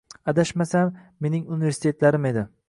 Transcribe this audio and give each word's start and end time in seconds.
Adashmasam, 0.31 0.89
Mening 1.27 1.45
universitetlarim 1.59 2.29
edi 2.33 2.47